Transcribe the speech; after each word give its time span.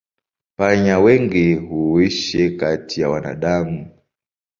Panya 0.57 0.99
wengi 0.99 1.55
huishi 1.55 2.57
kati 2.57 3.01
ya 3.01 3.09
wanadamu. 3.09 3.91